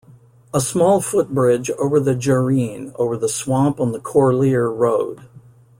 A 0.51 0.59
small 0.59 0.99
footbridge 0.99 1.69
over 1.77 1.99
the 1.99 2.15
Jarine 2.15 2.91
over 2.95 3.15
the 3.15 3.29
swamp 3.29 3.79
on 3.79 3.91
the 3.91 3.99
Corlier 3.99 4.67
road. 4.75 5.27